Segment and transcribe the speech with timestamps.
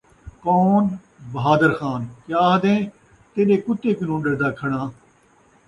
[0.43, 0.83] کون؟
[1.33, 2.79] بہادر خان، کیا آہدیں؟
[3.33, 4.85] تیݙے کتے کنوں ݙردا کھڑاں